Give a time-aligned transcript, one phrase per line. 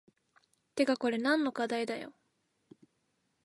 [0.73, 2.11] てかこれ何の課題だよ